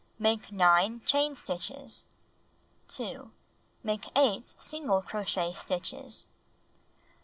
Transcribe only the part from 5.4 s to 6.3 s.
stitches.